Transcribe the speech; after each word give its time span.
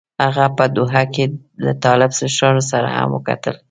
هغه 0.23 0.45
په 0.57 0.65
دوحه 0.75 1.03
کې 1.13 1.25
له 1.65 1.71
طالب 1.83 2.11
مشرانو 2.21 2.61
سره 2.71 2.87
هم 2.97 3.09
وکتل. 3.15 3.55